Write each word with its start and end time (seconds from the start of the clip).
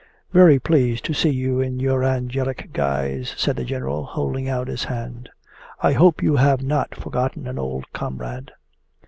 'Very 0.33 0.57
pleased 0.57 1.05
to 1.05 1.13
see 1.13 1.29
you 1.29 1.59
in 1.59 1.79
your 1.79 2.03
angelic 2.03 2.73
guise,' 2.73 3.35
said 3.37 3.55
the 3.55 3.63
general, 3.63 4.03
holding 4.03 4.49
out 4.49 4.67
his 4.67 4.85
hand. 4.85 5.29
'I 5.83 5.93
hope 5.93 6.23
you 6.23 6.37
have 6.37 6.63
not 6.63 6.95
forgotten 6.95 7.45
an 7.45 7.59
old 7.59 7.85
comrade. 7.93 8.49